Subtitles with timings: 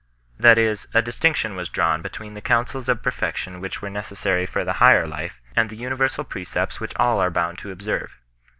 [0.39, 4.65] That is, a distinction was drawn between the counsels of perfection which were necessary for
[4.65, 8.19] the higher life, and the universal precepts which all are bound to observe.